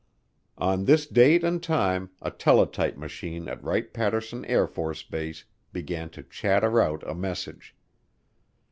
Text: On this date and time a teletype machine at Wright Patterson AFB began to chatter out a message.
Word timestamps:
On 0.57 0.85
this 0.85 1.05
date 1.05 1.43
and 1.43 1.61
time 1.61 2.09
a 2.23 2.31
teletype 2.31 2.97
machine 2.97 3.47
at 3.47 3.63
Wright 3.63 3.93
Patterson 3.93 4.43
AFB 4.45 5.43
began 5.71 6.09
to 6.09 6.23
chatter 6.23 6.81
out 6.81 7.07
a 7.07 7.13
message. 7.13 7.75